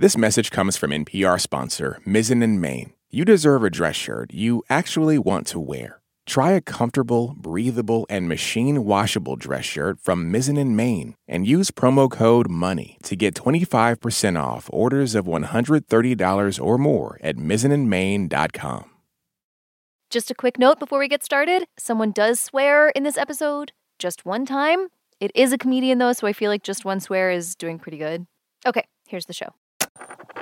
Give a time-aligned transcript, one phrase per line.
[0.00, 2.92] This message comes from NPR sponsor Mizzen and Main.
[3.10, 6.00] You deserve a dress shirt you actually want to wear.
[6.24, 11.72] Try a comfortable, breathable, and machine washable dress shirt from Mizzen and Main and use
[11.72, 18.90] promo code MONEY to get 25% off orders of $130 or more at mizzenandmain.com.
[20.10, 24.24] Just a quick note before we get started someone does swear in this episode just
[24.24, 24.90] one time.
[25.18, 27.98] It is a comedian, though, so I feel like just one swear is doing pretty
[27.98, 28.28] good.
[28.64, 29.54] Okay, here's the show.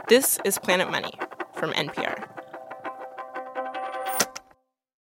[0.09, 1.11] This is Planet Money
[1.55, 2.29] from NPR.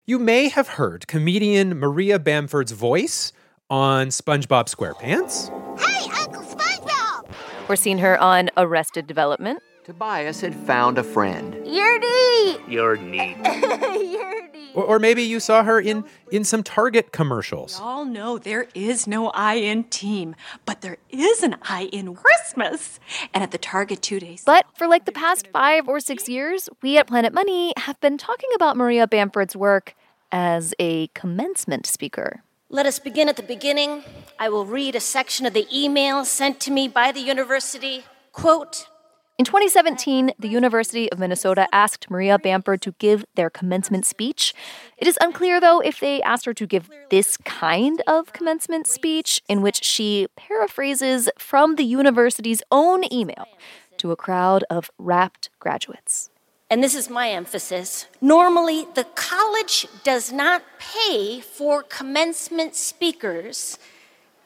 [0.07, 3.31] You may have heard comedian Maria Bamford's voice
[3.69, 5.49] on SpongeBob SquarePants.
[5.79, 7.29] Hey, Uncle SpongeBob!
[7.69, 9.59] We're seeing her on Arrested Development.
[9.83, 11.55] Tobias had found a friend.
[11.63, 12.61] You're neat!
[12.67, 13.37] You're neat.
[13.45, 14.54] You're neat!
[14.75, 17.79] Or, or maybe you saw her in, in some Target commercials.
[17.79, 22.99] Y'all know there is no I in team, but there is an I in Christmas.
[23.33, 24.43] And at the Target two days.
[24.45, 28.17] But for like the past five or six years, we at Planet Money have been
[28.17, 29.95] talking about Maria Bamford's work
[30.31, 32.41] as a commencement speaker.
[32.69, 34.03] Let us begin at the beginning.
[34.37, 38.03] I will read a section of the email sent to me by the university.
[38.31, 38.87] Quote,
[39.37, 44.53] In 2017, the University of Minnesota asked Maria Bamford to give their commencement speech.
[44.97, 49.41] It is unclear, though, if they asked her to give this kind of commencement speech,
[49.49, 53.45] in which she paraphrases from the university's own email
[53.97, 56.29] to a crowd of rapt graduates.
[56.69, 58.07] and this is my emphasis.
[58.21, 63.77] Normally, the college does not pay for commencement speakers.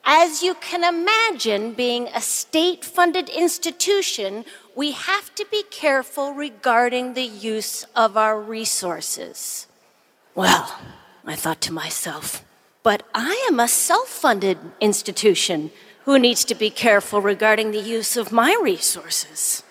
[0.03, 4.43] As you can imagine, being a state funded institution,
[4.79, 9.67] we have to be careful regarding the use of our resources.
[10.35, 10.73] Well,
[11.25, 12.45] I thought to myself,
[12.81, 15.71] but I am a self funded institution
[16.05, 19.63] who needs to be careful regarding the use of my resources.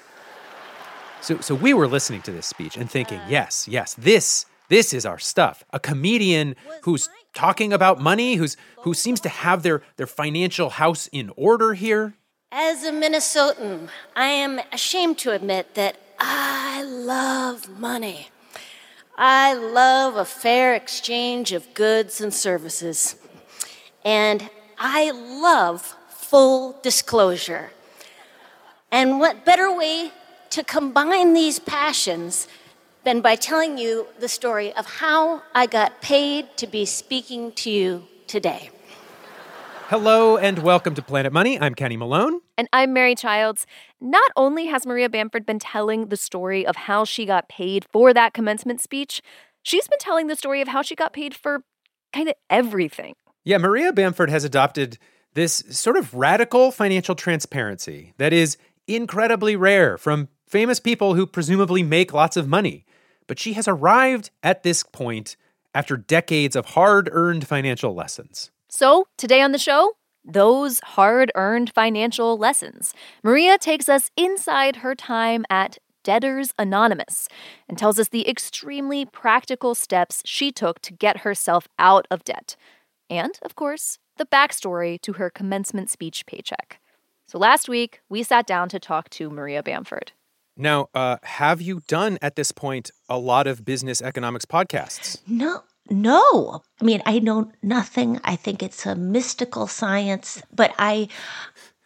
[1.22, 3.28] So, so we were listening to this speech and thinking, uh.
[3.30, 5.64] yes, yes, this this is our stuff.
[5.72, 11.08] A comedian who's talking about money, who's who seems to have their their financial house
[11.12, 12.12] in order here.
[12.50, 18.30] As a Minnesotan, I am ashamed to admit that I love money.
[19.18, 23.16] I love a fair exchange of goods and services.
[24.02, 24.48] And
[24.78, 27.70] I love full disclosure.
[28.90, 30.10] And what better way
[30.48, 32.48] to combine these passions
[33.04, 37.70] than by telling you the story of how I got paid to be speaking to
[37.70, 38.70] you today?
[39.88, 41.58] Hello and welcome to Planet Money.
[41.58, 42.42] I'm Kenny Malone.
[42.58, 43.66] And I'm Mary Childs.
[44.02, 48.12] Not only has Maria Bamford been telling the story of how she got paid for
[48.12, 49.22] that commencement speech,
[49.62, 51.64] she's been telling the story of how she got paid for
[52.12, 53.14] kind of everything.
[53.46, 54.98] Yeah, Maria Bamford has adopted
[55.32, 61.82] this sort of radical financial transparency that is incredibly rare from famous people who presumably
[61.82, 62.84] make lots of money.
[63.26, 65.38] But she has arrived at this point
[65.74, 68.50] after decades of hard earned financial lessons.
[68.70, 69.92] So, today on the show,
[70.22, 72.92] those hard earned financial lessons.
[73.22, 77.28] Maria takes us inside her time at Debtors Anonymous
[77.66, 82.56] and tells us the extremely practical steps she took to get herself out of debt.
[83.08, 86.78] And, of course, the backstory to her commencement speech paycheck.
[87.26, 90.12] So, last week, we sat down to talk to Maria Bamford.
[90.58, 95.20] Now, uh, have you done at this point a lot of business economics podcasts?
[95.26, 96.62] No, no.
[96.80, 98.20] I mean, I know nothing.
[98.24, 101.08] I think it's a mystical science, but I,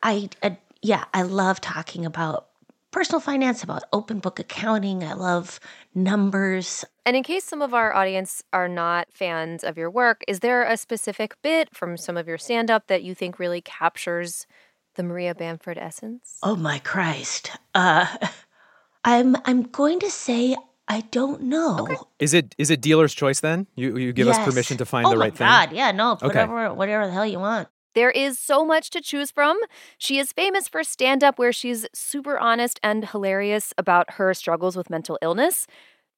[0.03, 0.51] I, uh,
[0.83, 2.49] yeah, I love talking about
[2.91, 5.03] personal finance, about open book accounting.
[5.03, 5.59] I love
[5.95, 6.85] numbers.
[7.05, 10.63] And in case some of our audience are not fans of your work, is there
[10.63, 14.47] a specific bit from some of your stand up that you think really captures
[14.95, 16.39] the Maria Bamford essence?
[16.43, 17.51] Oh my Christ.
[17.75, 18.07] Uh,
[19.05, 20.55] I'm I'm going to say
[20.93, 22.07] I don't know.
[22.19, 23.67] Is it is it dealer's choice then?
[23.75, 25.47] You you give us permission to find oh the my right thing?
[25.47, 26.27] Oh God, yeah, no, Okay.
[26.27, 27.69] whatever, whatever the hell you want.
[27.95, 29.57] There is so much to choose from.
[29.97, 34.77] She is famous for stand up, where she's super honest and hilarious about her struggles
[34.77, 35.67] with mental illness.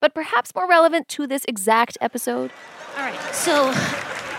[0.01, 2.51] But perhaps more relevant to this exact episode,
[2.97, 3.73] All right, so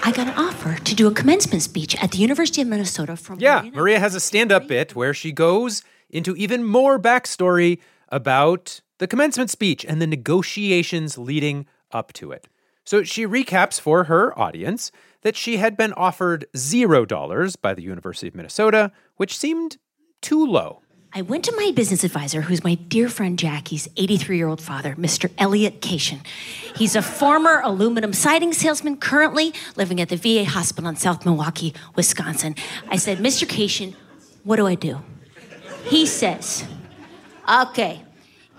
[0.03, 3.39] I got an offer to do a commencement speech at the University of Minnesota from
[3.39, 7.79] Yeah, Maria has a stand up bit where she goes into even more backstory
[8.09, 12.47] about the commencement speech and the negotiations leading up to it.
[12.83, 18.27] So she recaps for her audience that she had been offered $0 by the University
[18.27, 19.77] of Minnesota, which seemed
[20.21, 20.81] too low.
[21.17, 24.95] I went to my business advisor, who's my dear friend Jackie's 83 year old father,
[24.95, 25.31] Mr.
[25.37, 26.19] Elliot Cation.
[26.75, 31.73] He's a former aluminum siding salesman, currently living at the VA hospital in South Milwaukee,
[31.95, 32.55] Wisconsin.
[32.89, 33.47] I said, Mr.
[33.47, 33.95] Cation,
[34.43, 35.01] what do I do?
[35.85, 36.65] He says,
[37.49, 38.01] Okay.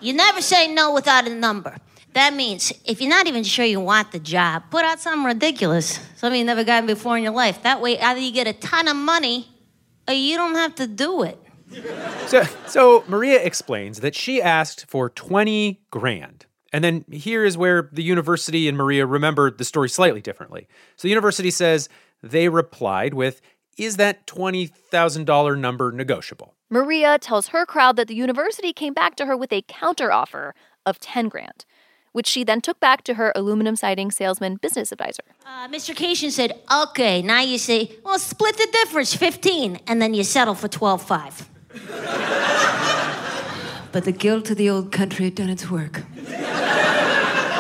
[0.00, 1.76] You never say no without a number.
[2.12, 6.00] That means if you're not even sure you want the job, put out something ridiculous,
[6.16, 7.62] something you never gotten before in your life.
[7.62, 9.48] That way, either you get a ton of money
[10.08, 11.38] or you don't have to do it.
[12.26, 16.46] So, so Maria explains that she asked for 20 grand.
[16.72, 20.68] And then here is where the university and Maria remember the story slightly differently.
[20.96, 21.88] So the university says
[22.22, 23.40] they replied with,
[23.78, 26.55] Is that $20,000 number negotiable?
[26.68, 30.50] Maria tells her crowd that the university came back to her with a counteroffer
[30.84, 31.64] of 10 grand,
[32.12, 35.22] which she then took back to her aluminum siding salesman business advisor.
[35.44, 35.94] Uh, Mr.
[35.94, 40.56] Cation said, okay, now you say, well, split the difference, 15, and then you settle
[40.56, 41.46] for 12.5.
[43.92, 46.02] But the guilt of the old country had done its work.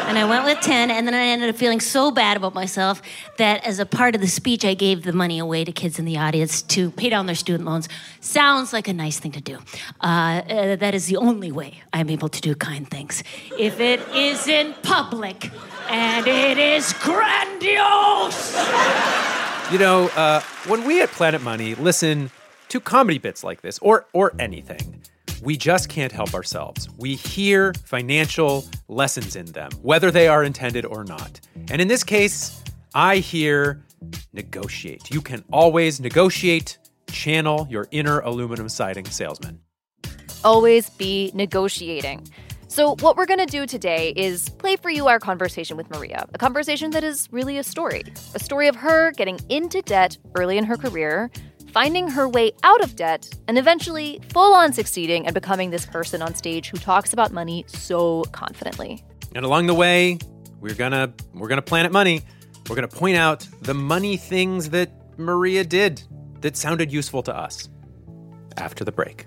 [0.06, 3.02] And I went with 10, and then I ended up feeling so bad about myself
[3.38, 6.04] that as a part of the speech, I gave the money away to kids in
[6.04, 7.88] the audience to pay down their student loans.
[8.20, 9.58] Sounds like a nice thing to do.
[10.00, 13.24] Uh, uh, that is the only way I'm able to do kind things.
[13.58, 15.50] If it is in public,
[15.88, 18.54] and it is grandiose.
[19.72, 22.30] You know, uh, when we at Planet Money listen
[22.68, 25.00] to comedy bits like this, or or anything,
[25.42, 26.88] we just can't help ourselves.
[26.96, 31.40] We hear financial lessons in them, whether they are intended or not.
[31.70, 32.62] And in this case,
[32.94, 33.84] I hear
[34.32, 35.10] negotiate.
[35.10, 36.78] You can always negotiate,
[37.10, 39.60] channel your inner aluminum siding salesman.
[40.44, 42.26] Always be negotiating.
[42.68, 46.26] So, what we're going to do today is play for you our conversation with Maria,
[46.34, 48.02] a conversation that is really a story.
[48.34, 51.30] A story of her getting into debt early in her career,
[51.76, 56.22] finding her way out of debt, and eventually full on succeeding and becoming this person
[56.22, 59.04] on stage who talks about money so confidently.
[59.34, 60.18] And along the way,
[60.58, 62.22] we're gonna we're gonna planet money.
[62.66, 66.02] We're gonna point out the money things that Maria did
[66.40, 67.68] that sounded useful to us.
[68.56, 69.26] After the break.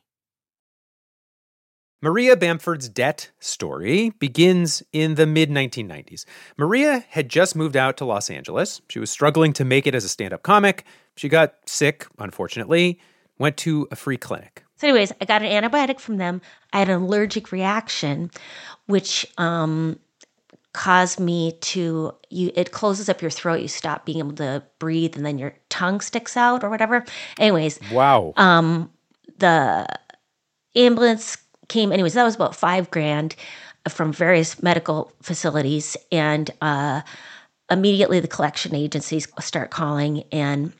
[2.03, 6.25] Maria Bamford's debt story begins in the mid 1990s.
[6.57, 8.81] Maria had just moved out to Los Angeles.
[8.89, 10.83] She was struggling to make it as a stand up comic.
[11.15, 12.99] She got sick, unfortunately,
[13.37, 14.63] went to a free clinic.
[14.77, 16.41] So, anyways, I got an antibiotic from them.
[16.73, 18.31] I had an allergic reaction,
[18.87, 19.99] which um,
[20.73, 22.51] caused me to you.
[22.55, 23.61] It closes up your throat.
[23.61, 27.05] You stop being able to breathe, and then your tongue sticks out or whatever.
[27.37, 28.33] Anyways, Wow.
[28.37, 28.89] um,
[29.37, 29.85] the
[30.75, 31.37] ambulance
[31.71, 31.91] came.
[31.91, 33.35] Anyways, that was about five grand
[33.89, 37.01] from various medical facilities, and uh,
[37.71, 40.73] immediately the collection agencies start calling and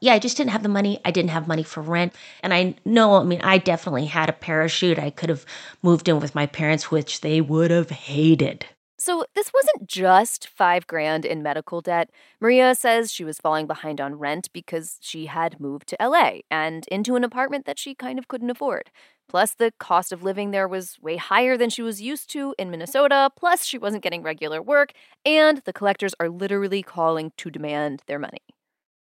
[0.00, 1.00] yeah, I just didn't have the money.
[1.04, 2.14] I didn't have money for rent.
[2.42, 4.98] And I know, I mean, I definitely had a parachute.
[4.98, 5.44] I could have
[5.82, 8.64] moved in with my parents, which they would have hated.
[9.00, 12.10] So, this wasn't just five grand in medical debt.
[12.40, 16.84] Maria says she was falling behind on rent because she had moved to LA and
[16.88, 18.90] into an apartment that she kind of couldn't afford.
[19.28, 22.70] Plus, the cost of living there was way higher than she was used to in
[22.70, 23.30] Minnesota.
[23.36, 24.92] Plus, she wasn't getting regular work,
[25.24, 28.40] and the collectors are literally calling to demand their money.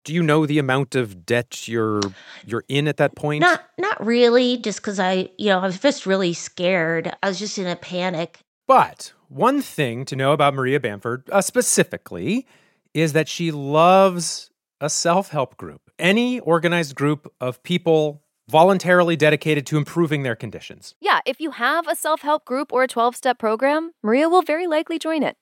[0.06, 2.02] Do you know the amount of debt you're
[2.46, 3.42] you're in at that point?
[3.42, 7.14] Not, not really, just because I, you know, I was just really scared.
[7.22, 8.40] I was just in a panic.
[8.68, 12.46] But one thing to know about Maria Bamford uh, specifically
[12.94, 19.66] is that she loves a self help group, any organized group of people voluntarily dedicated
[19.68, 20.96] to improving their conditions.
[21.00, 24.42] Yeah, if you have a self help group or a 12 step program, Maria will
[24.42, 25.38] very likely join it.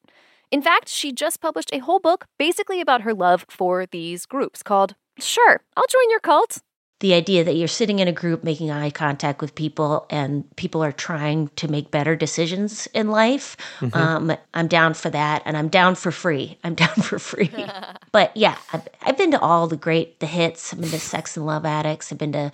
[0.52, 4.62] In fact, she just published a whole book basically about her love for these groups
[4.62, 6.60] called Sure, I'll Join Your Cult.
[7.02, 10.84] The idea that you're sitting in a group making eye contact with people and people
[10.84, 13.58] are trying to make better decisions in life.
[13.80, 13.98] Mm-hmm.
[13.98, 16.60] Um, I'm down for that and I'm down for free.
[16.64, 17.52] I'm down for free.
[18.12, 20.74] but yeah, I've, I've, been to all the great, the hits.
[20.74, 22.12] I've been to Sex and Love Addicts.
[22.12, 22.52] I've been to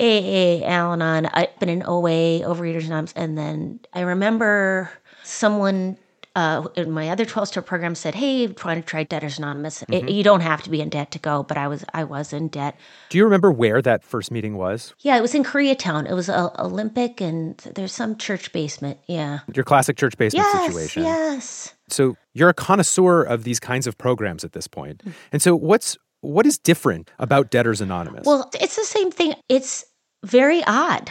[0.00, 1.26] AA, Al Anon.
[1.26, 3.12] I've been in OA, Overeaters Anonymous.
[3.14, 4.90] And then I remember
[5.22, 5.96] someone
[6.36, 9.82] uh, in my other 12 step program said, Hey, trying to try Debtors Anonymous.
[9.82, 10.08] Mm-hmm.
[10.08, 12.34] It, you don't have to be in debt to go, but I was I was
[12.34, 12.76] in debt.
[13.08, 14.94] Do you remember where that first meeting was?
[15.00, 16.08] Yeah, it was in Koreatown.
[16.08, 18.98] It was a, Olympic and there's some church basement.
[19.06, 19.40] Yeah.
[19.54, 21.04] Your classic church basement yes, situation.
[21.04, 21.74] Yes.
[21.88, 25.02] So you're a connoisseur of these kinds of programs at this point.
[25.06, 25.12] Mm.
[25.32, 28.26] And so what's what is different about Debtors Anonymous?
[28.26, 29.34] Well, it's the same thing.
[29.48, 29.86] It's
[30.22, 31.10] very odd.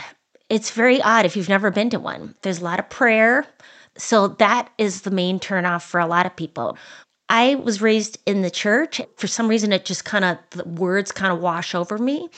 [0.49, 2.35] It's very odd if you've never been to one.
[2.43, 3.47] There's a lot of prayer
[3.97, 6.77] so that is the main turnoff for a lot of people.
[7.29, 9.01] I was raised in the church.
[9.17, 12.29] For some reason, it just kind of, the words kind of wash over me.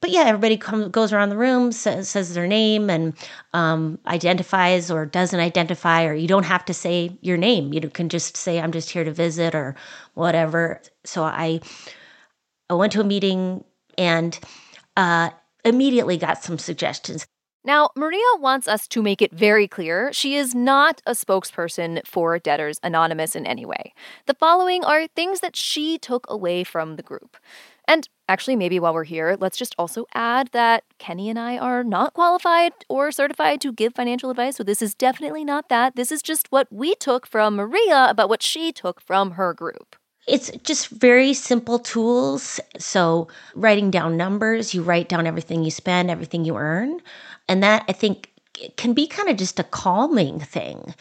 [0.00, 3.14] But yeah, everybody comes, goes around the room, says, says their name, and
[3.52, 7.72] um, identifies or doesn't identify, or you don't have to say your name.
[7.72, 9.74] You can just say, I'm just here to visit or
[10.14, 10.80] whatever.
[11.04, 11.60] So I,
[12.70, 13.64] I went to a meeting
[13.98, 14.38] and
[14.96, 15.30] uh,
[15.64, 17.26] immediately got some suggestions.
[17.66, 22.38] Now, Maria wants us to make it very clear she is not a spokesperson for
[22.38, 23.92] Debtors Anonymous in any way.
[24.26, 27.36] The following are things that she took away from the group.
[27.88, 31.82] And actually, maybe while we're here, let's just also add that Kenny and I are
[31.82, 34.56] not qualified or certified to give financial advice.
[34.56, 35.96] So, this is definitely not that.
[35.96, 39.96] This is just what we took from Maria about what she took from her group.
[40.26, 42.58] It's just very simple tools.
[42.78, 47.00] So, writing down numbers, you write down everything you spend, everything you earn.
[47.48, 48.32] And that I think
[48.76, 50.94] can be kind of just a calming thing.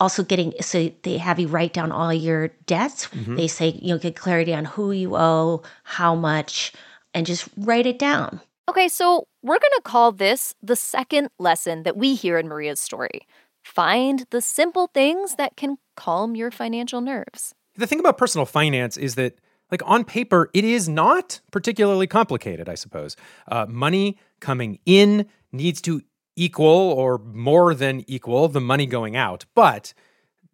[0.00, 3.06] Also, getting so they have you write down all your debts.
[3.08, 3.36] Mm-hmm.
[3.36, 6.72] They say, you know, get clarity on who you owe, how much,
[7.14, 8.40] and just write it down.
[8.68, 12.80] Okay, so we're going to call this the second lesson that we hear in Maria's
[12.80, 13.26] story.
[13.62, 17.54] Find the simple things that can calm your financial nerves.
[17.76, 19.38] The thing about personal finance is that,
[19.70, 23.16] like on paper, it is not particularly complicated, I suppose.
[23.48, 26.02] Uh, money coming in needs to
[26.36, 29.44] equal or more than equal the money going out.
[29.54, 29.94] But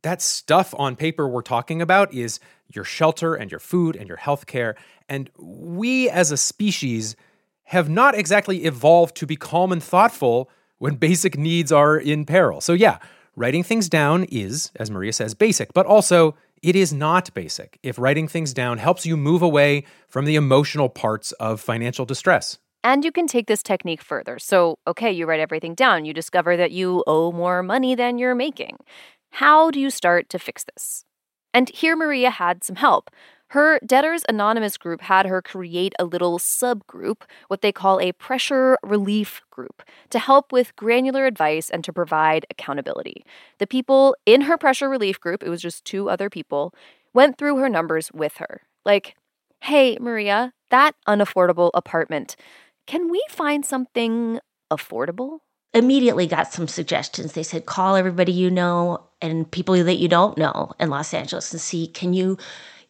[0.02, 2.38] that stuff on paper we're talking about is
[2.72, 4.76] your shelter and your food and your health care.
[5.08, 7.16] And we as a species
[7.64, 12.60] have not exactly evolved to be calm and thoughtful when basic needs are in peril.
[12.60, 12.98] So, yeah,
[13.36, 17.98] writing things down is, as Maria says, basic, but also it is not basic if
[17.98, 22.58] writing things down helps you move away from the emotional parts of financial distress.
[22.84, 24.38] And you can take this technique further.
[24.38, 26.04] So, okay, you write everything down.
[26.04, 28.78] You discover that you owe more money than you're making.
[29.30, 31.04] How do you start to fix this?
[31.52, 33.10] And here Maria had some help.
[33.52, 38.76] Her Debtors Anonymous group had her create a little subgroup, what they call a pressure
[38.82, 43.24] relief group, to help with granular advice and to provide accountability.
[43.58, 46.74] The people in her pressure relief group, it was just two other people,
[47.14, 48.62] went through her numbers with her.
[48.84, 49.16] Like,
[49.62, 52.36] hey, Maria, that unaffordable apartment.
[52.86, 54.40] Can we find something
[54.70, 55.38] affordable?
[55.72, 57.32] Immediately got some suggestions.
[57.32, 61.52] They said, call everybody you know and people that you don't know in Los Angeles
[61.52, 62.36] and see, can you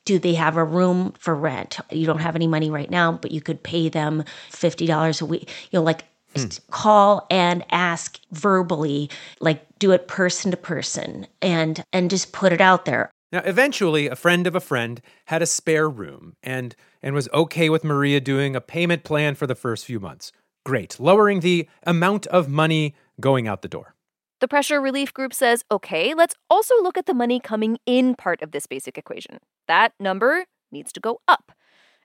[0.08, 1.78] do they have a room for rent?
[1.90, 5.50] You don't have any money right now, but you could pay them $50 a week.
[5.70, 6.46] You know, like hmm.
[6.70, 9.10] call and ask verbally,
[9.40, 13.10] like do it person to person and and just put it out there.
[13.30, 17.68] Now, eventually, a friend of a friend had a spare room and, and was okay
[17.68, 20.32] with Maria doing a payment plan for the first few months.
[20.64, 23.94] Great, lowering the amount of money going out the door.
[24.40, 28.40] The pressure relief group says, okay, let's also look at the money coming in part
[28.40, 29.38] of this basic equation.
[29.66, 31.52] That number needs to go up.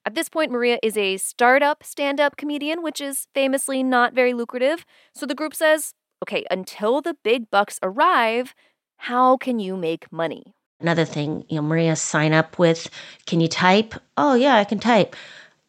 [0.06, 4.34] At this point, Maria is a startup stand up comedian, which is famously not very
[4.34, 4.86] lucrative.
[5.14, 8.56] So the group says, okay, until the big bucks arrive,
[8.98, 10.56] how can you make money?
[10.80, 12.90] Another thing, you know, Maria, sign up with,
[13.26, 13.94] can you type?
[14.18, 15.16] Oh, yeah, I can type.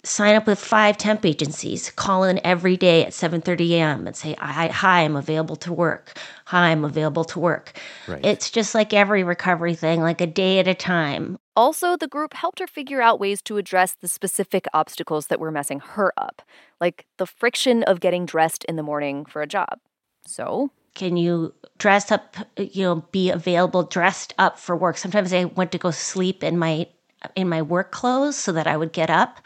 [0.05, 1.91] Sign up with five temp agencies.
[1.93, 4.07] Call in every day at 7:30 a.m.
[4.07, 6.19] and say, "Hi, hi, I'm available to work.
[6.47, 7.73] Hi, I'm available to work."
[8.07, 8.25] Right.
[8.25, 11.39] It's just like every recovery thing, like a day at a time.
[11.57, 15.51] Also, the group helped her figure out ways to address the specific obstacles that were
[15.51, 16.43] messing her up,
[16.81, 19.79] like the friction of getting dressed in the morning for a job.
[20.27, 25.45] So, can you dress up you know be available dressed up for work sometimes i
[25.45, 26.87] went to go sleep in my
[27.35, 29.41] in my work clothes so that i would get up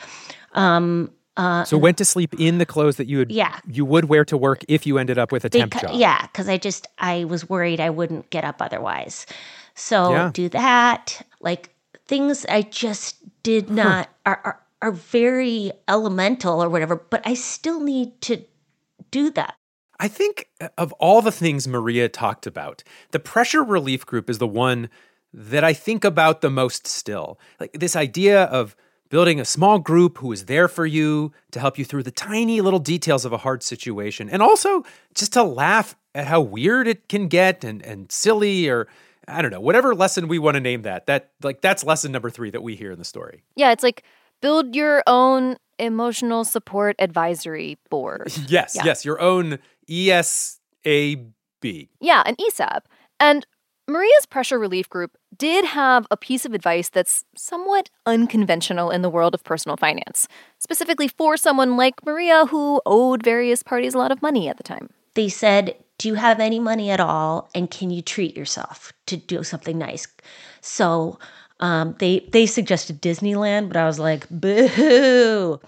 [0.59, 3.61] um uh, so went to sleep in the clothes that you would yeah.
[3.65, 5.99] you would wear to work if you ended up with a temp because, job.
[5.99, 9.25] Yeah, because I just I was worried I wouldn't get up otherwise.
[9.77, 10.31] So yeah.
[10.35, 11.25] do that.
[11.41, 11.73] Like
[12.07, 14.13] things I just did not huh.
[14.27, 18.45] are, are are very elemental or whatever, but I still need to
[19.11, 19.55] do that.
[20.01, 24.39] I think uh, of all the things Maria talked about, the pressure relief group is
[24.39, 24.89] the one
[25.33, 27.39] that I think about the most still.
[27.61, 28.77] Like this idea of
[29.09, 32.61] building a small group who is there for you to help you through the tiny
[32.61, 34.85] little details of a hard situation and also
[35.15, 38.89] just to laugh at how weird it can get and and silly or
[39.29, 41.07] I don't know, whatever lesson we want to name that.
[41.07, 43.45] That like that's lesson number 3 that we hear in the story.
[43.57, 44.03] Yeah, it's like
[44.41, 48.33] build your own emotional support advisory board.
[48.49, 48.85] yes, yeah.
[48.85, 51.29] yes, your own ESAB.
[52.01, 52.81] Yeah, an ESAB.
[53.21, 53.47] And
[53.89, 59.09] Maria's pressure relief group did have a piece of advice that's somewhat unconventional in the
[59.09, 60.29] world of personal finance,
[60.59, 64.63] specifically for someone like Maria who owed various parties a lot of money at the
[64.63, 64.91] time.
[65.15, 67.49] They said, Do you have any money at all?
[67.55, 70.07] And can you treat yourself to do something nice?
[70.61, 71.19] So
[71.61, 75.61] um, they they suggested Disneyland, but I was like, boo.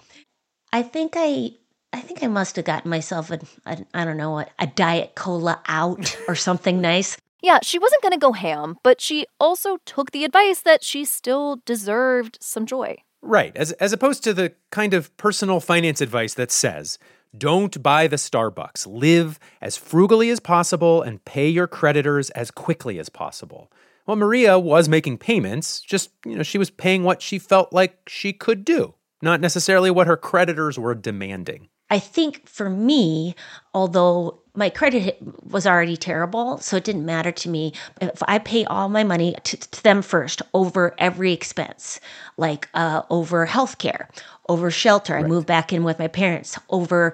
[0.71, 1.53] I think I
[1.91, 5.15] I think I must have gotten myself a, a I don't know a, a diet
[5.15, 7.17] cola out or something nice.
[7.41, 11.05] Yeah, she wasn't going to go ham, but she also took the advice that she
[11.05, 12.97] still deserved some joy.
[13.23, 16.97] Right, as as opposed to the kind of personal finance advice that says,
[17.37, 18.87] don't buy the Starbucks.
[18.87, 23.71] Live as frugally as possible and pay your creditors as quickly as possible.
[24.05, 27.97] Well, Maria was making payments, just, you know, she was paying what she felt like
[28.07, 31.69] she could do, not necessarily what her creditors were demanding.
[31.89, 33.35] I think for me,
[33.73, 35.17] although my credit
[35.49, 37.73] was already terrible, so it didn't matter to me.
[38.01, 41.99] If I pay all my money to, to them first over every expense,
[42.37, 44.07] like uh, over healthcare,
[44.49, 45.25] over shelter, right.
[45.25, 47.13] I moved back in with my parents, over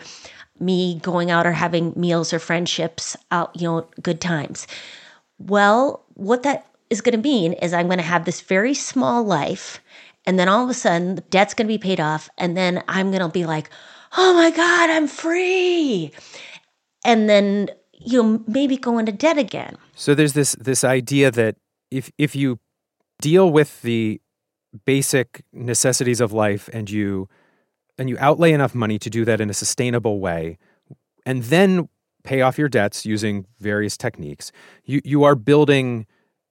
[0.60, 4.66] me going out or having meals or friendships out, you know, good times.
[5.38, 9.24] Well, what that is going to mean is I'm going to have this very small
[9.24, 9.80] life.
[10.26, 12.30] And then all of a sudden, the debt's going to be paid off.
[12.38, 13.70] And then I'm going to be like,
[14.18, 16.12] oh my God, I'm free.
[17.08, 19.76] And then you'll maybe go into debt again.
[19.96, 21.56] So there's this this idea that
[21.90, 22.60] if if you
[23.22, 24.22] deal with the
[24.86, 27.28] basic necessities of life and you
[27.98, 30.60] and you outlay enough money to do that in a sustainable way
[31.26, 31.90] and then
[32.24, 34.52] pay off your debts using various techniques
[34.84, 36.06] you you are building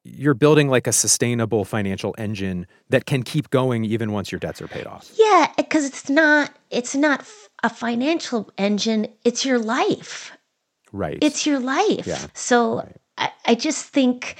[0.07, 4.62] you're building like a sustainable financial engine that can keep going even once your debts
[4.62, 5.11] are paid off.
[5.19, 7.27] Yeah, because it's not it's not
[7.62, 10.36] a financial engine, it's your life.
[10.97, 11.19] Right.
[11.21, 12.07] It's your life.
[12.07, 12.27] Yeah.
[12.35, 12.97] So right.
[13.19, 14.37] I, I just think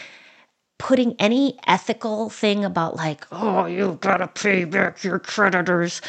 [0.79, 6.01] putting any ethical thing about like, oh, you've gotta pay back your creditors,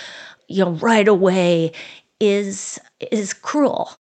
[0.48, 1.72] you know, right away
[2.20, 2.80] is
[3.12, 3.92] is cruel.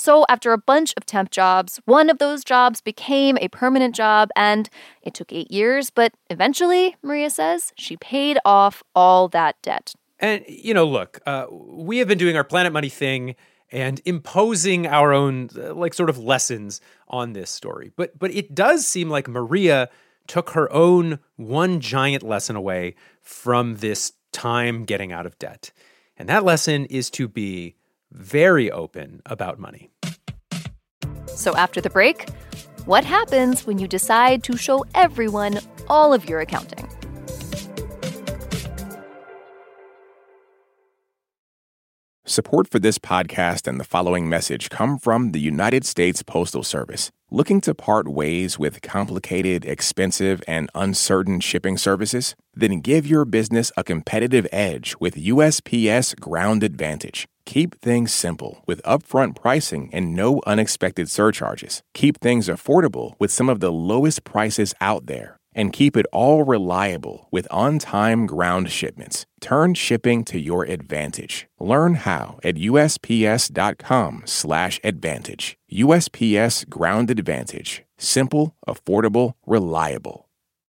[0.00, 4.28] So, after a bunch of temp jobs, one of those jobs became a permanent job,
[4.36, 4.70] and
[5.02, 9.94] it took eight years, but eventually, Maria says, she paid off all that debt.
[10.20, 13.34] And, you know, look, uh, we have been doing our Planet Money thing
[13.70, 17.92] and imposing our own, uh, like, sort of lessons on this story.
[17.96, 19.88] But, but it does seem like Maria
[20.26, 25.72] took her own one giant lesson away from this time getting out of debt.
[26.16, 27.76] And that lesson is to be
[28.10, 29.90] very open about money.
[31.26, 32.28] So, after the break,
[32.84, 36.88] what happens when you decide to show everyone all of your accounting?
[42.28, 47.10] Support for this podcast and the following message come from the United States Postal Service.
[47.30, 52.36] Looking to part ways with complicated, expensive, and uncertain shipping services?
[52.52, 57.26] Then give your business a competitive edge with USPS Ground Advantage.
[57.46, 61.82] Keep things simple with upfront pricing and no unexpected surcharges.
[61.94, 65.37] Keep things affordable with some of the lowest prices out there.
[65.58, 69.26] And keep it all reliable with on time ground shipments.
[69.40, 71.48] Turn shipping to your advantage.
[71.58, 75.58] Learn how at USPS.com/slash advantage.
[75.72, 77.82] USPS Ground Advantage.
[77.98, 80.27] Simple, affordable, reliable.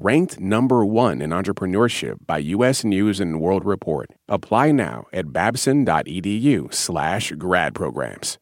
[0.00, 2.84] Ranked number one in entrepreneurship by U.S.
[2.84, 4.08] News and World Report.
[4.28, 8.38] Apply now at babson.edu slash grad programs.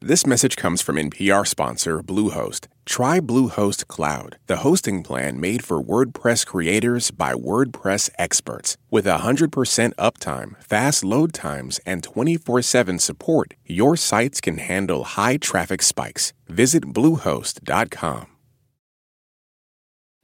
[0.00, 2.68] This message comes from NPR sponsor Bluehost.
[2.86, 8.76] Try Bluehost Cloud, the hosting plan made for WordPress creators by WordPress experts.
[8.88, 15.36] With 100% uptime, fast load times, and 24 7 support, your sites can handle high
[15.36, 16.32] traffic spikes.
[16.46, 18.31] Visit Bluehost.com.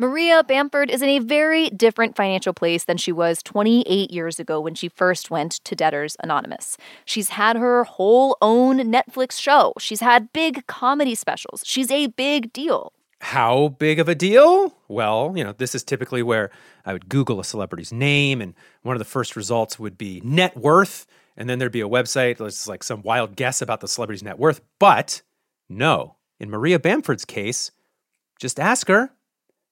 [0.01, 4.61] Maria Bamford is in a very different financial place than she was 28 years ago
[4.61, 6.77] when she first went to Debtors Anonymous.
[7.05, 11.63] She's had her whole own Netflix show, she's had big comedy specials.
[11.65, 12.93] She's a big deal.
[13.23, 14.73] How big of a deal?
[14.87, 16.51] Well, you know, this is typically where
[16.87, 20.57] I would Google a celebrity's name, and one of the first results would be net
[20.57, 21.07] worth.
[21.37, 24.39] And then there'd be a website that's like some wild guess about the celebrity's net
[24.39, 24.61] worth.
[24.79, 25.23] But
[25.69, 27.73] no, in Maria Bamford's case,
[28.39, 29.11] just ask her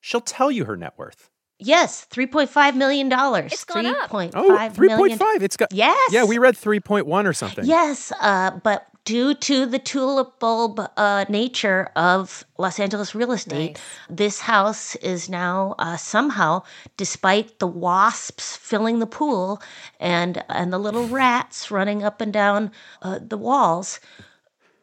[0.06, 1.30] she'll tell you her net worth.
[1.58, 3.52] Yes, three point five million dollars.
[3.52, 4.12] It's gone up.
[4.12, 5.42] Oh, 3.5.
[5.42, 6.12] It's got Yes.
[6.12, 7.64] Yeah, we read 3.1 or something.
[7.64, 13.80] Yes, uh, but due to the tulip bulb uh, nature of Los Angeles real estate,
[14.10, 16.62] this house is now uh, somehow,
[16.98, 19.62] despite the wasps filling the pool
[19.98, 23.98] and and the little rats running up and down uh, the walls,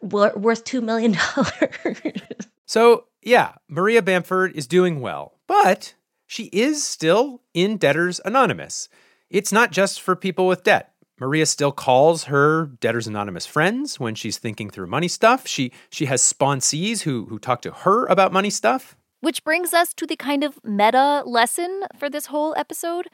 [0.01, 2.49] wor- worth two million dollars.
[2.65, 8.89] So, yeah, Maria Bamford is doing well, but she is still in Debtors Anonymous.
[9.29, 10.93] It's not just for people with debt.
[11.19, 15.47] Maria still calls her Debtors Anonymous friends when she's thinking through money stuff.
[15.47, 18.97] She she has sponsees who who talk to her about money stuff.
[19.21, 23.07] Which brings us to the kind of meta lesson for this whole episode.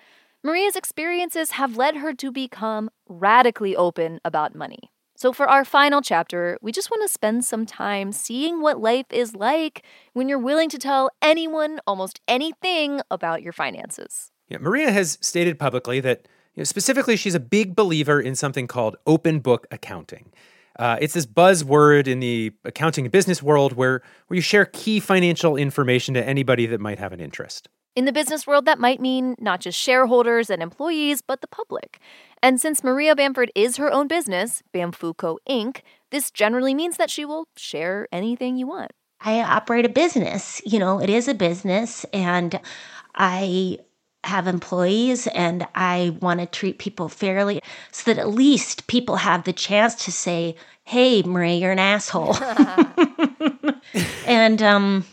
[0.44, 4.90] Maria's experiences have led her to become radically open about money.
[5.20, 9.08] So, for our final chapter, we just want to spend some time seeing what life
[9.10, 14.32] is like when you're willing to tell anyone almost anything about your finances.
[14.48, 18.66] Yeah, Maria has stated publicly that you know, specifically she's a big believer in something
[18.66, 20.32] called open book accounting.
[20.80, 25.02] Uh, it's this buzzword in the accounting and business world where, where you share key
[25.02, 27.68] financial information to anybody that might have an interest.
[27.96, 32.00] In the business world, that might mean not just shareholders and employees, but the public.
[32.42, 37.26] And since Maria Bamford is her own business, Bamfuco Inc., this generally means that she
[37.26, 38.92] will share anything you want.
[39.22, 40.62] I operate a business.
[40.66, 42.60] You know, it is a business, and
[43.16, 43.80] I
[44.24, 49.44] have employees, and I want to treat people fairly so that at least people have
[49.44, 52.38] the chance to say, "Hey, Maria, you're an asshole,"
[54.26, 55.06] and um,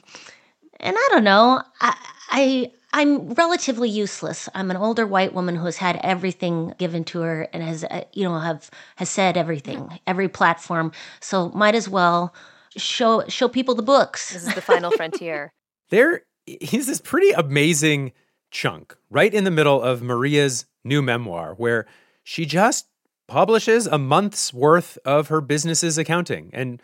[0.78, 1.96] and I don't know, I.
[2.28, 4.48] I I'm relatively useless.
[4.54, 8.04] I'm an older white woman who has had everything given to her and has, uh,
[8.14, 10.92] you know, have has said everything, every platform.
[11.20, 12.34] So might as well
[12.76, 14.32] show show people the books.
[14.32, 15.52] This is the final frontier.
[15.88, 18.10] There is this pretty amazing
[18.50, 21.86] chunk right in the middle of Maria's new memoir where
[22.24, 22.88] she just
[23.28, 26.82] publishes a month's worth of her business's accounting and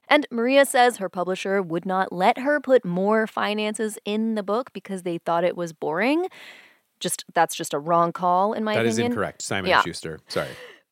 [0.09, 4.73] And Maria says her publisher would not let her put more finances in the book
[4.73, 6.27] because they thought it was boring.
[7.03, 9.11] Just that's just a wrong call in my That is opinion.
[9.11, 9.83] That is incorrect, Simon Yeah.
[9.83, 10.21] Schuster.
[10.29, 10.49] Sorry.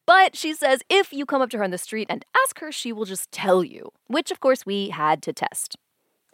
[0.06, 2.72] But she says if you come up to her on the street and ask her,
[2.72, 5.76] she will just tell you, which of course we had to test.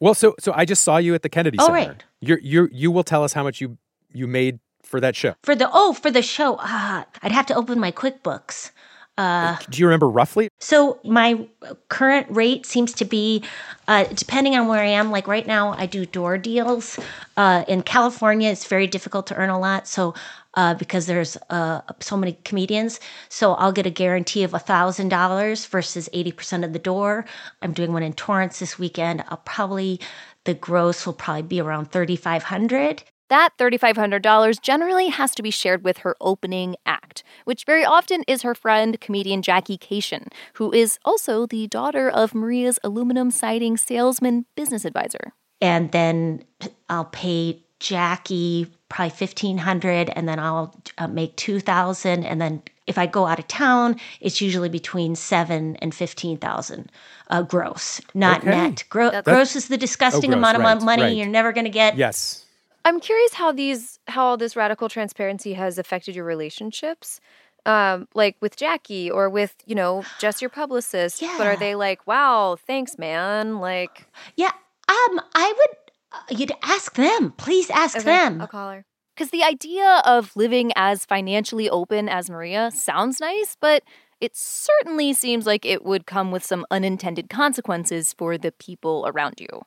[0.01, 1.75] Well, so so I just saw you at the Kennedy Oh, Center.
[1.93, 2.05] right.
[2.21, 3.77] You you you will tell us how much you
[4.13, 5.35] you made for that show.
[5.43, 8.71] For the oh, for the show, ah, I'd have to open my QuickBooks.
[9.19, 10.49] Uh, Do you remember roughly?
[10.59, 11.47] so my
[11.89, 13.43] current rate seems to be,
[13.89, 15.11] uh, depending on where I am.
[15.11, 16.99] Like right now, I do door deals.
[17.37, 19.89] Uh, in California, it's very difficult to earn a lot.
[19.89, 20.15] So
[20.55, 25.09] uh, because there's uh, so many comedians, so I'll get a guarantee of a thousand
[25.11, 27.27] dollars versus eighty percent of the door.
[27.63, 29.23] I'm doing one in Torrance this weekend.
[29.29, 30.01] I'll probably
[30.45, 33.03] the gross will probably be around thirty five hundred.
[33.29, 38.43] That $3,500 generally has to be shared with her opening act, which very often is
[38.43, 44.47] her friend, comedian Jackie Cation, who is also the daughter of Maria's aluminum siding salesman
[44.55, 45.33] business advisor.
[45.61, 46.45] and then
[46.89, 53.07] I'll pay Jackie probably 1500 and then I'll uh, make 2000 and then if I
[53.07, 56.91] go out of town, it's usually between 7 and 15,000
[57.31, 58.51] uh, gross, not Okay.
[58.51, 58.85] net.
[58.89, 61.17] Gro- gross is the disgusting gross, amount of money right.
[61.17, 61.97] you're never going to get.
[61.97, 62.46] Yes.
[62.87, 67.21] I'm curious how these how all this radical transparency has affected your relationships.
[67.67, 71.21] Um, like with Jackie or with, you know, just your publicist.
[71.37, 73.59] But are they like, wow, thanks, man?
[73.59, 74.53] Like Yeah,
[74.89, 75.77] um I would
[76.13, 77.33] uh, you'd ask them.
[77.37, 78.41] Please ask Okay, them.
[78.41, 78.85] I'll call her.
[79.17, 83.83] Because the idea of living as financially open as Maria sounds nice, but
[84.21, 89.41] it certainly seems like it would come with some unintended consequences for the people around
[89.41, 89.63] you.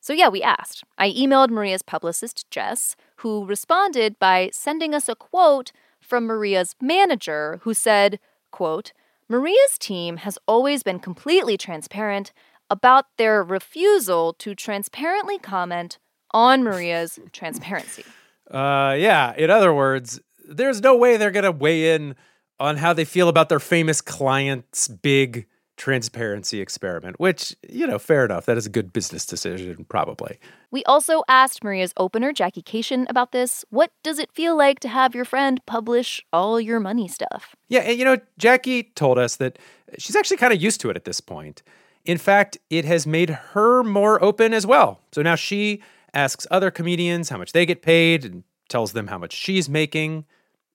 [0.00, 0.82] So, yeah, we asked.
[0.98, 7.60] I emailed Maria's publicist, Jess, who responded by sending us a quote from Maria's manager,
[7.62, 8.18] who said,
[8.50, 8.92] quote,
[9.28, 12.32] Maria's team has always been completely transparent
[12.68, 15.98] about their refusal to transparently comment
[16.32, 18.04] on Maria's transparency.
[18.50, 19.34] Uh, yeah.
[19.36, 22.16] In other words, there's no way they're gonna weigh in
[22.58, 25.46] on how they feel about their famous client's big
[25.80, 27.18] transparency experiment.
[27.18, 28.44] Which, you know, fair enough.
[28.44, 30.38] That is a good business decision, probably.
[30.70, 33.64] We also asked Maria's opener, Jackie Cation, about this.
[33.70, 37.56] What does it feel like to have your friend publish all your money stuff?
[37.68, 39.58] Yeah, and you know, Jackie told us that
[39.96, 41.62] she's actually kind of used to it at this point.
[42.04, 45.00] In fact, it has made her more open as well.
[45.12, 49.16] So now she asks other comedians how much they get paid and tells them how
[49.16, 50.26] much she's making.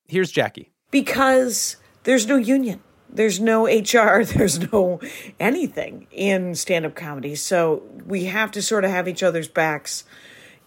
[0.07, 0.71] Here's Jackie.
[0.89, 2.81] because there's no union.
[3.09, 4.99] There's no HR, there's no
[5.39, 7.35] anything in stand up comedy.
[7.35, 10.03] So we have to sort of have each other's backs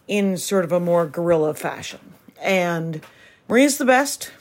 [0.07, 2.15] in sort of a more guerrilla fashion.
[2.41, 3.03] And
[3.49, 4.33] Maria's the best.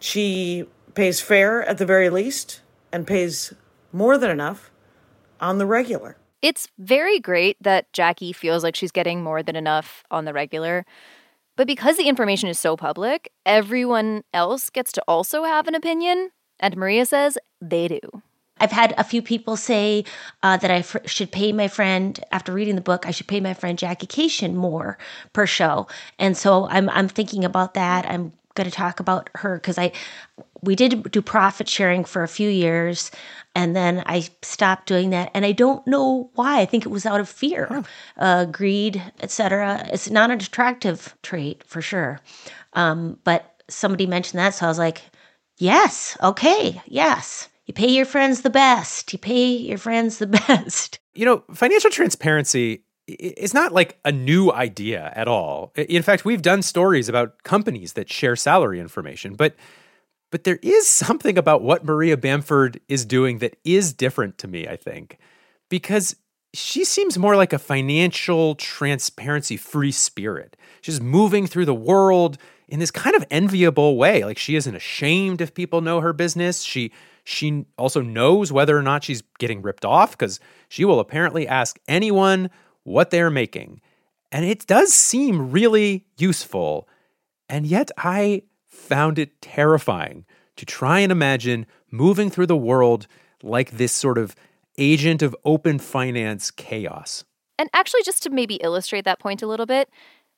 [0.00, 2.60] She pays fair at the very least
[2.92, 3.52] and pays
[3.92, 4.70] more than enough
[5.40, 6.16] on the regular.
[6.42, 10.84] It's very great that Jackie feels like she's getting more than enough on the regular.
[11.56, 16.30] But because the information is so public, everyone else gets to also have an opinion.
[16.62, 18.00] And Maria says they do.
[18.60, 20.04] I've had a few people say
[20.44, 23.06] uh, that I fr- should pay my friend after reading the book.
[23.06, 24.98] I should pay my friend Jackie Cation more
[25.32, 28.06] per show, and so I'm I'm thinking about that.
[28.08, 29.90] I'm going to talk about her because I
[30.60, 33.10] we did do profit sharing for a few years,
[33.56, 36.60] and then I stopped doing that, and I don't know why.
[36.60, 37.82] I think it was out of fear,
[38.18, 39.88] uh, greed, etc.
[39.92, 42.20] It's not an attractive trait for sure,
[42.74, 45.02] um, but somebody mentioned that, so I was like,
[45.62, 47.48] yes, okay, yes.
[47.66, 49.12] You pay your friends the best.
[49.12, 50.98] You pay your friends the best.
[51.14, 55.72] You know, financial transparency is not like a new idea at all.
[55.76, 59.56] In fact, we've done stories about companies that share salary information, but
[60.30, 64.66] but there is something about what Maria Bamford is doing that is different to me,
[64.66, 65.18] I think.
[65.68, 66.16] Because
[66.54, 70.56] she seems more like a financial transparency free spirit.
[70.80, 72.38] She's moving through the world
[72.72, 74.24] in this kind of enviable way.
[74.24, 76.62] Like she isn't ashamed if people know her business.
[76.62, 76.90] She
[77.22, 81.78] she also knows whether or not she's getting ripped off because she will apparently ask
[81.86, 82.48] anyone
[82.82, 83.82] what they're making.
[84.32, 86.88] And it does seem really useful.
[87.46, 90.24] And yet I found it terrifying
[90.56, 93.06] to try and imagine moving through the world
[93.42, 94.34] like this sort of
[94.78, 97.22] agent of open finance chaos.
[97.58, 99.90] And actually, just to maybe illustrate that point a little bit,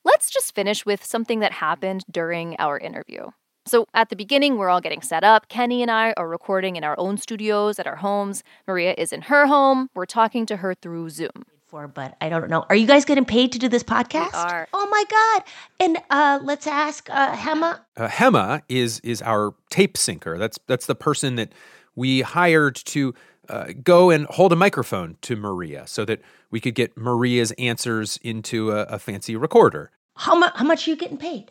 [0.04, 3.28] let's just finish with something that happened during our interview.
[3.66, 5.48] So, at the beginning, we're all getting set up.
[5.48, 8.44] Kenny and I are recording in our own studios at our homes.
[8.66, 9.88] Maria is in her home.
[9.94, 11.46] We're talking to her through Zoom.
[11.66, 12.66] For, but I don't know.
[12.68, 14.32] Are you guys getting paid to do this podcast?
[14.34, 14.68] We are.
[14.74, 15.42] Oh my god!
[15.80, 17.80] And uh, let's ask uh, Gemma.
[17.96, 20.38] Uh, Gemma is is our tape syncer.
[20.38, 21.50] That's that's the person that
[21.96, 23.14] we hired to
[23.48, 28.18] uh, go and hold a microphone to Maria so that we could get Maria's answers
[28.22, 29.90] into a, a fancy recorder.
[30.16, 30.52] How much?
[30.54, 31.50] How much are you getting paid?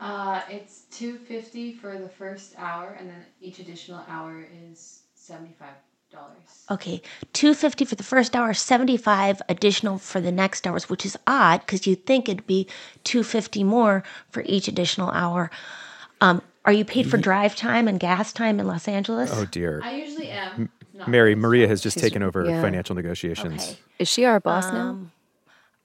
[0.00, 5.54] Uh, it's two fifty for the first hour, and then each additional hour is seventy
[5.58, 5.74] five
[6.10, 6.64] dollars.
[6.70, 11.04] Okay, two fifty for the first hour, seventy five additional for the next hours, which
[11.04, 12.66] is odd because you'd think it'd be
[13.04, 15.50] two fifty more for each additional hour.
[16.20, 19.30] Um, are you paid for drive time and gas time in Los Angeles?
[19.32, 19.80] Oh dear.
[19.82, 20.70] I usually am.
[21.00, 22.60] Not Mary Maria has just taken over yeah.
[22.60, 23.70] financial negotiations.
[23.70, 23.78] Okay.
[23.98, 24.90] Is she our boss now?
[24.90, 25.12] Um,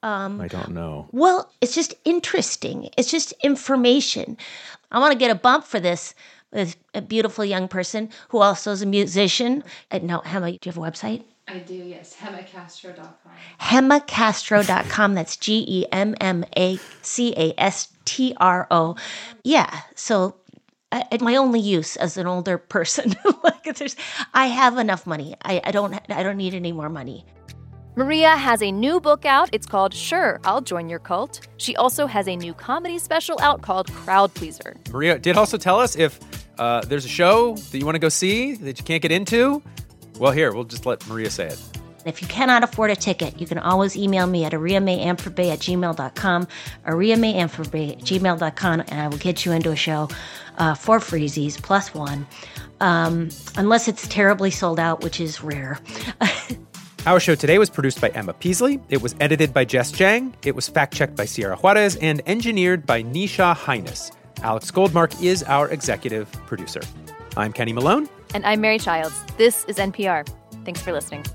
[0.03, 1.07] um, I don't know.
[1.11, 2.89] Well, it's just interesting.
[2.97, 4.37] It's just information.
[4.91, 6.13] I want to get a bump for this.
[6.51, 9.63] This a beautiful young person who also is a musician.
[9.89, 11.23] Uh, no, Gemma, do you have a website?
[11.47, 12.15] I do, yes.
[12.19, 13.31] GemmaCastro.com.
[13.59, 15.13] Gemmacastro.com.
[15.13, 18.95] That's G E M M A C A S T R O.
[19.43, 19.81] Yeah.
[19.95, 20.35] So,
[20.91, 23.95] at my only use as an older person, like there's,
[24.33, 25.35] I have enough money.
[25.43, 25.95] I, I don't.
[26.09, 27.25] I don't need any more money.
[27.97, 29.49] Maria has a new book out.
[29.53, 31.47] It's called Sure, I'll Join Your Cult.
[31.55, 34.75] She also has a new comedy special out called Crowd Pleaser.
[34.91, 36.19] Maria did also tell us if
[36.59, 39.63] uh, there's a show that you want to go see that you can't get into.
[40.19, 41.59] Well, here, we'll just let Maria say it.
[42.05, 46.47] If you cannot afford a ticket, you can always email me at ariamayanforbay at gmail.com,
[46.85, 50.09] ariamayanforbay at gmail.com, and I will get you into a show
[50.59, 52.27] uh, for freezies plus one,
[52.79, 55.79] um, unless it's terribly sold out, which is rare.
[57.07, 58.79] Our show today was produced by Emma Peaslee.
[58.89, 60.33] It was edited by Jess Jiang.
[60.43, 64.11] It was fact checked by Sierra Juarez and engineered by Neisha Heinis.
[64.43, 66.81] Alex Goldmark is our executive producer.
[67.35, 68.07] I'm Kenny Malone.
[68.35, 69.23] And I'm Mary Childs.
[69.37, 70.27] This is NPR.
[70.65, 71.25] Thanks for listening.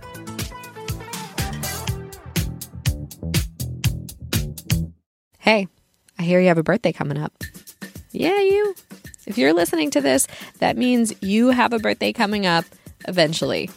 [5.51, 5.67] Hey,
[6.17, 7.33] I hear you have a birthday coming up.
[8.13, 8.73] Yeah, you.
[9.27, 10.29] If you're listening to this,
[10.61, 12.65] that means you have a birthday coming up
[13.09, 13.69] eventually.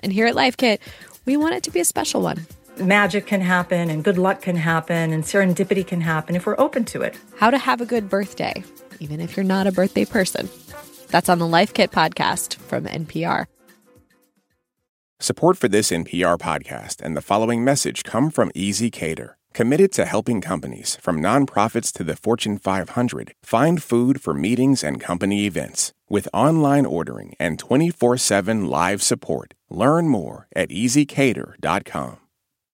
[0.00, 0.82] And here at Life Kit,
[1.24, 2.46] we want it to be a special one.
[2.76, 6.84] Magic can happen, and good luck can happen, and serendipity can happen if we're open
[6.84, 7.18] to it.
[7.38, 8.62] How to have a good birthday,
[9.00, 10.50] even if you're not a birthday person.
[11.08, 13.46] That's on the Life Kit podcast from NPR.
[15.18, 20.40] Support for this NPR podcast and the following message come from ezCater, committed to helping
[20.40, 25.92] companies, from nonprofits to the Fortune 500, find food for meetings and company events.
[26.08, 32.21] With online ordering and 24 7 live support, learn more at ezcater.com.